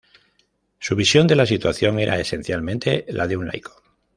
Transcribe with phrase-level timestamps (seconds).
[0.79, 3.83] Su visión de la situación era esencialmente la de un laico.